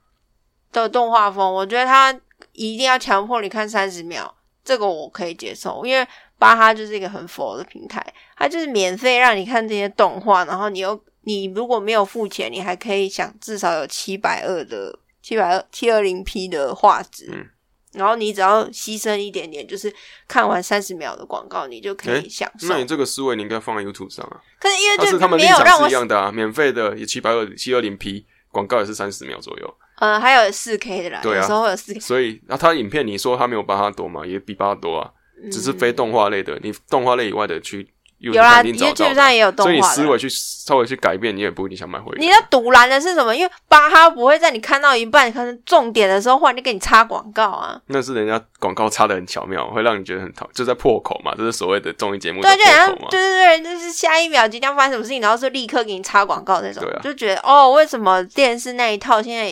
[0.72, 2.12] 的动画风，我觉得他
[2.52, 6.06] 一定要强迫你看三十秒，这个我可以接受，因为。
[6.40, 8.02] 巴哈就是一个很佛的平台，
[8.34, 17.46] 它就是免费让你看这些动画，然后你又你如果没有付钱，你还可以想至少有七百二的七百二七二零 P 的画质，嗯，
[17.92, 19.94] 然后你只要牺牲一点点，就是
[20.26, 22.68] 看完三十秒的广告，你就可以享受。
[22.68, 24.40] 那你这个思维你应该放在 YouTube 上啊？
[24.58, 35.12] 可是因为就是他们立场是一样的啊，免费的也七百二七二零 P 广告也是三十秒左右，呃，还有四 K 的啦，有时候有四 K，所以那他影片你说他没有巴哈多嘛，也比巴哈多啊。
[35.50, 42.20] 只是非动画类的，你动画类以外的去有啦，YouTube 上也有动画，所以你思维去稍微去改变，你也不一定想买会员。
[42.20, 43.34] 你要堵拦的是什么？
[43.34, 47.80] 因为巴哈不会在你看到一半可能重点的时候，忽然就给你插广告啊。
[47.86, 51.32] 那是人家广告插的很巧妙，会让你觉得很讨，就在破口嘛。
[51.34, 59.50] 这是所谓的综艺节目对，就好像对对对，就是下一秒即将发生什么事情，然后是立刻给你插广告那种，就觉得哦，为什么电视那一套现在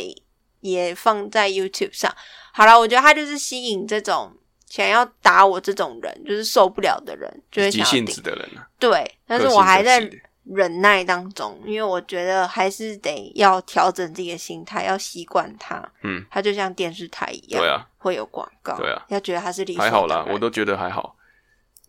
[0.61, 2.15] 也放在 YouTube 上？
[2.53, 4.35] 好了，我觉得它就是吸引这种。
[4.69, 8.69] 想要打我这种人，就是受不了的人，就会急性子的人啊。
[8.79, 9.99] 对，但是我还在
[10.45, 15.83] 忍耐当中，因为我觉得还是得要调整自己的心态，要习惯它。
[16.03, 21.17] 嗯，它就像电视台一样，对啊，会有广告，对啊，要觉得它是理还好啦，我都觉得还好。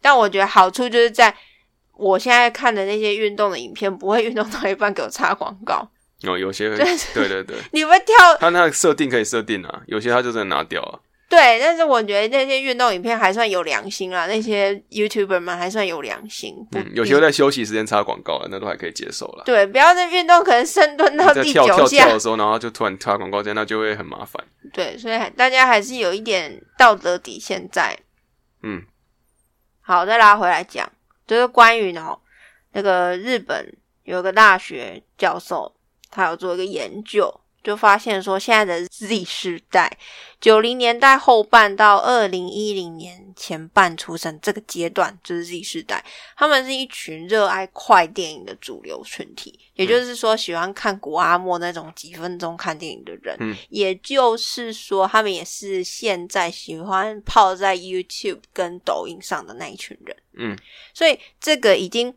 [0.01, 1.35] 但我觉得好处就是在
[1.93, 5.89] 我现在看的那些运动的影片，不会运动到一半给我插广告。
[6.23, 10.99] 哦，有些对对对， 你会跳，他那个设定可以设定啊，有些他就在拿掉啊。
[11.29, 16.55] 对，但是我觉得那些运动影片还算有良心啦，那些 YouTuber 们还算有良心。
[16.71, 19.43] 嗯，有些在休息时间插广告了，那都还可以接受了。
[19.45, 24.43] 对，不要在运动可能深蹲到第九下跳的时候，然后就突然插广告，这样那就会很麻烦。
[24.73, 27.95] 对，所以大家还是有一点道德底线在。
[28.63, 28.81] 嗯，
[29.81, 30.91] 好，再拉回来讲，
[31.27, 32.17] 就是关于呢，
[32.73, 33.71] 那个日本
[34.03, 35.75] 有个大学教授，
[36.09, 37.31] 他有做一个研究。
[37.63, 39.97] 就发现说，现在的 Z 世代，
[40.39, 46.03] 九零年代后半到二零一零年前半出生这个阶段，就是 Z 世代，
[46.37, 49.59] 他们是一群热爱快电影的主流群体。
[49.73, 53.35] 也就是说，喜欢看古阿莫那种几分钟看电影的人。
[53.39, 60.17] 嗯，也就是说，他们也是现在喜欢泡在 YouTube 跟抖音上的那一群人。
[60.33, 60.57] 嗯，
[60.93, 62.13] 所以这个已经。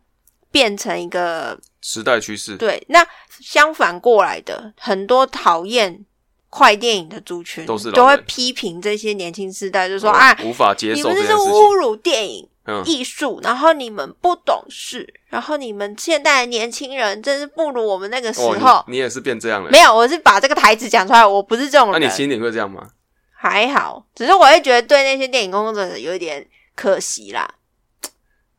[0.52, 2.56] 变成一个时代趋势。
[2.56, 3.04] 对，那
[3.40, 6.04] 相反过来的，很多讨厌
[6.50, 12.48] 快电影的族群，都是都会批评这些年轻世代，就说啊，无法接受，你们是侮辱电影
[12.84, 18.84] 艺术，然后你们不懂事，然后你们现代的年轻人真是不如我们那个时候。
[18.86, 19.70] 你也是变这样了？
[19.70, 22.00] 没有，我是把这个台词讲出来，我不是这种人。
[22.00, 22.86] 那你心里会这样吗？
[23.32, 27.54] 还好，只是我会觉得对那些电影工作者有一点可惜啦。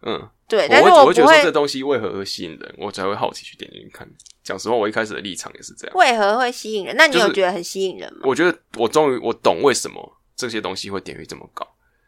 [0.01, 0.27] 嗯。
[0.53, 4.07] 对，但是我会觉得说这东西为何会吸引人，我才会好奇去点进去看。
[4.43, 5.95] 讲实话，我一开始的立场也是这样。
[5.97, 6.95] 为何会吸引人？
[6.95, 8.19] 那你有觉得很吸引人吗？
[8.25, 11.67] 我觉得我终于我懂为什么这些东西会点击这么高，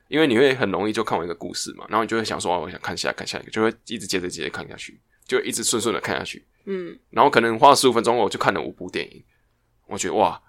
[0.09, 6.45] 因为你会很容易就看完一个故事嘛，然后你就会想说，我想看下看下一个，就会一直接着接着看下去，就一直顺顺的看下去。
[6.65, 9.23] 嗯，然后可能花了十五分钟，我就看了五部电影，
[9.87, 10.39] 我觉得哇，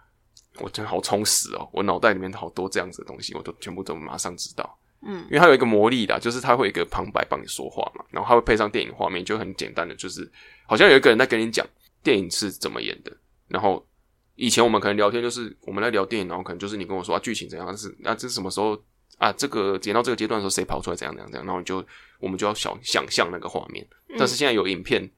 [0.59, 4.79] 我真的好充实哦，我脑袋里面好多这样子的东西，我都全部都马上知道。
[5.07, 10.31] 嗯，因为它有一个魔力的，就是它会有一个旁白帮你说话嘛，然后它会配上电影画面，就很简单的，就是
[10.67, 11.67] 好像有一个人在跟你讲
[12.03, 13.17] 电影是怎么演的。
[13.49, 13.87] 然后
[14.35, 18.77] 以前我们可能聊天，就是我们在聊电影，然后可能就是你跟我说啊剧情怎样，是那这是什么时候
[19.19, 21.85] 啊，这个演到这个阶段的时候，谁跑出来怎样怎样怎样，然后就
[22.19, 23.87] 我们就要想想象那个画面。
[24.19, 25.09] 但是现在有影片、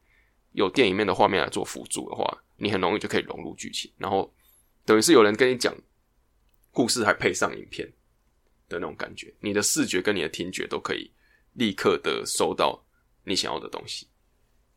[0.52, 2.24] 有电影面的画面来做辅助的话，
[2.58, 4.32] 你很容易就可以融入剧情，然后
[4.84, 5.74] 等于是有人跟你讲
[6.70, 7.90] 故事，还配上影片
[8.68, 11.10] 的那种感觉，你的视觉跟你的听觉都可以
[11.54, 12.80] 立刻的收到
[13.24, 14.06] 你想要的东西，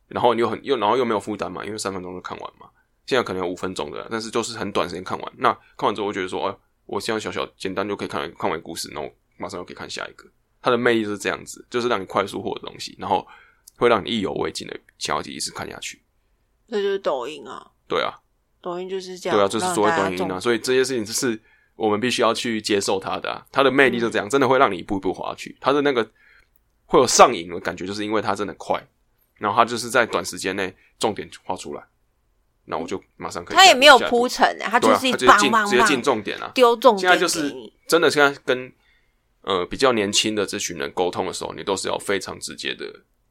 [0.08, 2.68] 然后你又很又然后又没有负担嘛，因为三分钟就看完嘛。
[3.06, 5.32] 现在可能有五分钟的，但是就是很短时间看完。
[5.36, 6.56] 那看完之后，我觉得说，哎。
[6.84, 10.28] 我现在小小简单就可以看完看完故事，然后马上又可以看下一个。
[10.60, 13.26] 它的魅力就是这样子，就是让你快速获得东西，然后
[13.76, 16.02] 会让你意犹未尽的想要一直看下去。
[16.68, 17.70] 这就是抖音啊！
[17.86, 18.12] 对啊，
[18.60, 19.38] 抖音就是这样。
[19.38, 20.40] 对啊，就是所谓抖音啊。
[20.40, 21.40] 所以这些事情就是
[21.76, 23.44] 我们必须要去接受它的。
[23.50, 25.56] 它的魅力就这样，真的会让你一步一步滑去。
[25.60, 26.08] 它的那个
[26.86, 28.82] 会有上瘾的感觉，就是因为它真的快，
[29.38, 31.82] 然后它就是在短时间内重点画出来。
[32.64, 33.56] 那我就马上可以。
[33.56, 37.00] 他也没有铺陈啊，他就是直接进直接进重点啊，丢重点。
[37.00, 37.52] 现在就是
[37.88, 38.72] 真的，现在跟
[39.40, 42.86] 呃比较年轻的这群人沟通的时候，你都是要非常直接的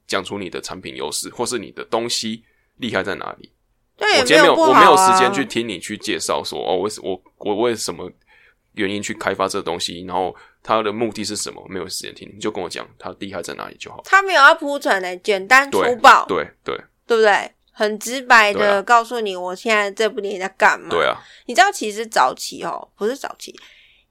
[0.05, 2.43] 讲出你的产品优势，或是你的东西
[2.75, 3.49] 厉害在哪里。
[3.95, 8.11] 对，我今天没有，我没有时间去听你去介绍说哦，我我我为什么
[8.73, 11.65] 原因去开发这个东西，然后它的目的是什么？
[11.69, 14.01] 没有时间听，你就跟我讲它厉害在哪里就好。
[14.05, 17.51] 他没有要铺陈的，简单粗暴，对对对不对？
[17.73, 20.89] 很直白的告诉你，我现在这部电影在干嘛？
[20.89, 23.57] 对啊，你知道其实早期哦，不是早期，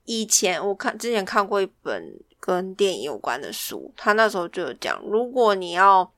[0.06, 2.02] 以前我看之前看过一本
[2.40, 6.10] 跟电影有关的书，他那时候就有讲，如果你要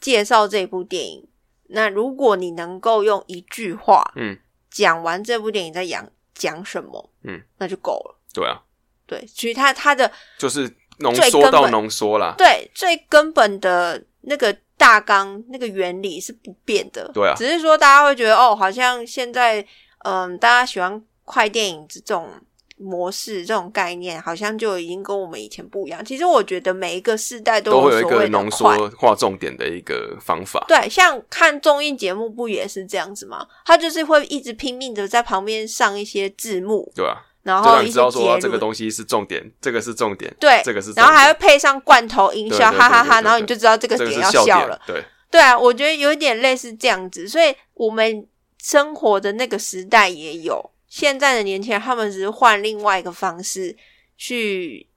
[0.00, 1.26] 介绍这部电影，
[1.68, 4.36] 那如果你能够用一句话，嗯，
[4.68, 8.20] 讲完这部电影在讲讲什么，嗯，那就够了。
[8.32, 8.62] 对啊，
[9.06, 14.56] 对，其实他他的就是浓缩到浓缩啦，对，最根本的那个。
[14.78, 19.66] 大纲那个原理是不变的，对啊，只是说大家会觉得哦，好像现在
[20.04, 22.30] 嗯，大家喜欢快电影这种
[22.76, 26.04] 模式、这种概念，好像就已经跟我们以前不一样。
[26.04, 30.64] 其实我觉得每一个世代都会有一个浓缩、划重点的一个方法。
[30.68, 33.46] 对，像看综艺节目不也是这样子吗？
[33.64, 37.22] 他就是会一直拼命的在旁边上一些字幕，对啊。
[37.42, 48.26] 然后你知道说这个东西是重点，这个是重点，对，这个是，然后还会配上罐头音效，哈哈哈，然后你就知道这个点要笑了，对，对啊，我觉得有一点类似这样子，所以我们
[48.60, 53.76] 生活的那个时代也有，现在的年轻人他们只是换另外一个方式
[54.16, 54.88] 去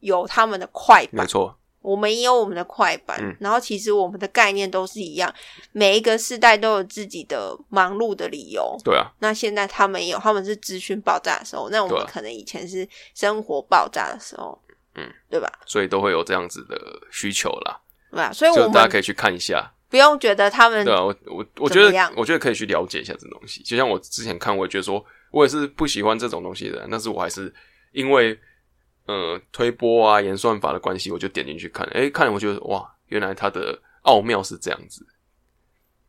[0.00, 1.56] 有他们的快板没错。
[1.80, 5.32] 我们也有我们的快板，然后其实我们的概念都是一样。
[5.70, 8.76] 每一个世代都有自己的忙碌的理由。
[8.82, 9.12] 对啊。
[9.20, 14.60] 那现在他们也有，他们是资讯爆炸的时候，那我们可能以前是生活爆炸的时候，
[14.96, 15.48] 嗯，对吧？
[15.66, 16.76] 所以都会有这样子的
[17.12, 17.78] 需求啦，
[18.10, 18.32] 对吧？
[18.32, 21.04] 所以我们大家可以去看一下，不用觉得他们对啊。
[21.04, 23.62] 我我我觉得，我觉得可以去了解一下这东西。
[23.62, 27.52] 就像我之前看，我也觉得说我也是不喜欢这种东西的，但是我还是
[27.92, 28.38] 因为。
[29.06, 31.86] 呃，推波啊，演算法的关系，我就点进去看。
[31.88, 35.06] 哎，看我觉得哇，原来它的奥妙是这样子。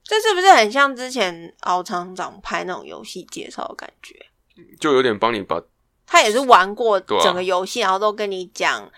[0.01, 4.15] 这是不是很像之前敖厂长拍那种游戏介绍的感觉？
[4.79, 5.61] 就有点帮你把。
[6.05, 8.89] 他也是玩过整个游戏，然后都跟你讲，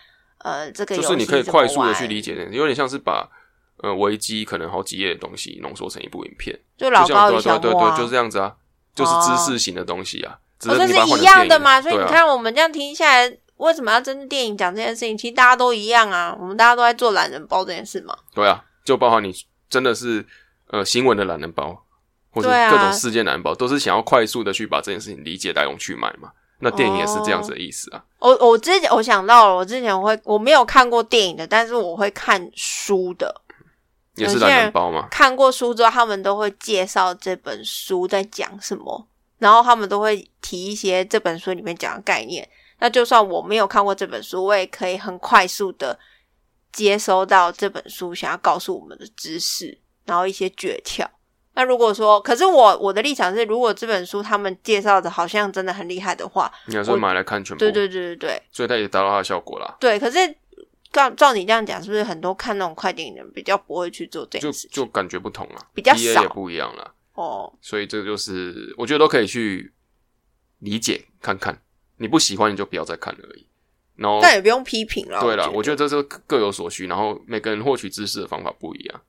[0.41, 3.27] 呃，这个就是你可以快速的去理解的，有点像是把
[3.77, 8.55] 呃维基可能好几页的东西浓缩成一部影片，就老高与小对对对，就是这样子啊，
[8.97, 10.37] 就是知识型的东西啊。
[10.59, 11.79] 这是一样的嘛？
[11.79, 13.37] 所以你看，我们这样听下来。
[13.57, 15.17] 为什么要针对电影讲这件事情？
[15.17, 18.15] 其实大家都一样啊，我们大家都在做懒人包这件事嘛。
[18.35, 19.33] 对啊，就包括你
[19.67, 20.23] 真的是
[20.67, 21.75] 呃新闻的懒人包，
[22.29, 26.29] 或者各种事件懒人包，都是想要快速的去把这件事情理解、来龙去脉嘛。
[26.59, 28.03] 那电影也是这样子的意思啊。
[28.19, 33.41] 我我之前我想到了，我之前会我没有看过电影的，但是我会看书的。
[34.17, 35.07] 也是懒人包吗？
[35.09, 39.07] 看过书之后，他们都会介绍这本书在讲什么，
[39.39, 42.47] 然后他们都会提一些这本书里面讲的概念。
[42.79, 45.97] 那就算我没有看过这本书，我也可以很快速的
[46.71, 51.05] 接收到这本书想要告诉我们的知识，然后一些诀窍。
[51.55, 59.75] 那如果说，可是我我的立场是，如果这本书他们介绍的好像真的很厉害的话，你要说买来看全部，对对对对对，所以它也达到它的效果啦。
[59.79, 60.19] 对，可是
[60.97, 64.67] 照照你这样讲，是不是很多看那种快电影的人比较不会去做这件事？
[64.69, 66.93] 就就感觉不同了，比较少也不一样了。
[67.13, 69.71] 哦，所以这个就是我觉得都可以去
[70.59, 71.61] 理解看看。
[71.97, 73.45] 你不喜欢你就不要再看而已，
[73.95, 75.19] 然后但也不用批评了。
[75.21, 79.01] 对了，我觉得这是各有所需，然后每个人获取知识的方法不一样。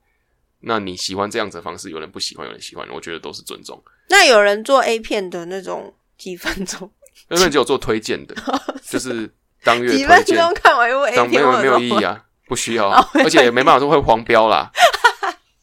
[0.61, 3.83] 那你喜欢这样子的方式，有人不喜欢，有人喜欢，我觉得都是尊重。
[4.09, 6.91] 那有人做 A 片的那种几分钟
[7.29, 8.35] ，A 片只有做推荐的，
[8.83, 9.31] 就是
[9.69, 14.71] 当月几分钟看完一部 A 片，没有没有意义啊，不需要，而且也没办法说会黄标啦，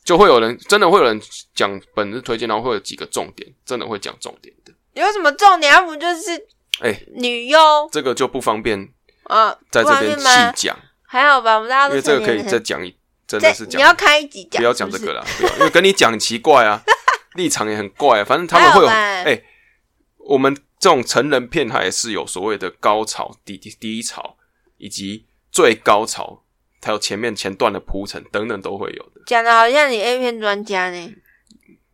[0.03, 1.19] 就会有人真的会有人
[1.53, 4.71] 讲本日推荐，然后会有几个重点，真的会讲重点的。
[4.93, 5.73] 有什么重点？
[5.73, 6.31] 要不就是。
[6.81, 7.57] 哎，女优。
[7.89, 8.89] 这个就不方便
[9.23, 10.77] 啊，在这边细讲，
[11.07, 11.55] 还好吧？
[11.55, 12.93] 我们大家因为这个可以再讲一，
[13.25, 15.25] 真的是你要开一集讲，不要讲这个了，
[15.57, 16.81] 因为跟你讲奇怪啊，
[17.35, 19.41] 立场也很怪，反正他们会有哎，
[20.17, 24.37] 我们这种成人片它也是有所谓的高潮、低低潮
[24.77, 26.43] 以及最高潮，
[26.81, 29.21] 还有前面前段的铺陈等等都会有的。
[29.25, 31.13] 讲的好像你 A 片专家呢。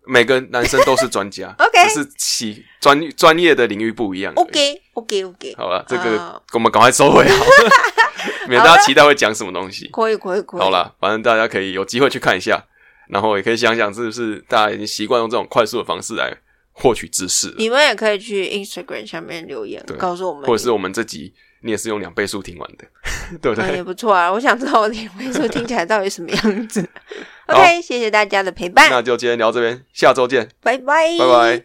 [0.04, 4.34] 每个男生都是专家， OK，只是其专专业的领域不一样。
[4.36, 5.56] OK，OK，OK。
[5.56, 7.70] 好了，这个我们赶快收回好了，
[8.50, 9.88] 免大家期待会讲什么东西。
[9.90, 10.60] 可以，可以，可以。
[10.60, 12.66] 好了，反正大家可以有机会去看一下，
[13.10, 16.36] 然后也可以想想是不是大家已经习惯用这种快速的方式来
[16.72, 17.54] 获取知识。
[17.58, 22.86] 你们也可以去 Instagram 下面留言，告诉我们，或者是我们这集你也是用两倍速听完的，
[23.42, 23.76] 对不对？
[23.76, 26.88] 也不错啊，我想知道我两倍速听起来到底什么样子。
[27.48, 28.90] OK，谢谢大家的陪伴。
[28.90, 31.60] 那就今天聊这边，下周见，拜拜，拜拜。